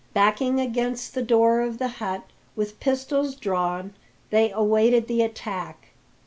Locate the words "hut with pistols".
1.87-3.35